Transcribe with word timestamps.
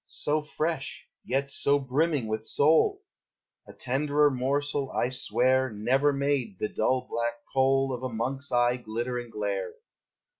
So 0.07 0.41
fresh, 0.41 1.07
yet 1.23 1.51
so 1.51 1.77
brimming 1.77 2.25
with 2.25 2.43
soul! 2.43 3.03
A 3.67 3.73
tenderer 3.73 4.31
morsel, 4.31 4.89
I 4.91 5.09
swear, 5.09 5.69
Never 5.69 6.11
made 6.11 6.57
the 6.57 6.69
dull 6.69 7.05
black 7.07 7.35
coal 7.53 7.93
Of 7.93 8.01
a 8.01 8.09
monk's 8.09 8.51
eye 8.51 8.77
glitter 8.77 9.19
and 9.19 9.31
glare. 9.31 9.73